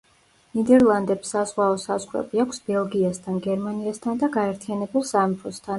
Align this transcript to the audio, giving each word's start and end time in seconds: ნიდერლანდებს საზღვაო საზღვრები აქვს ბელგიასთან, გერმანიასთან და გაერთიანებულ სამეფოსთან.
ნიდერლანდებს 0.59 1.33
საზღვაო 1.35 1.77
საზღვრები 1.83 2.43
აქვს 2.47 2.65
ბელგიასთან, 2.73 3.39
გერმანიასთან 3.49 4.23
და 4.27 4.35
გაერთიანებულ 4.41 5.11
სამეფოსთან. 5.15 5.69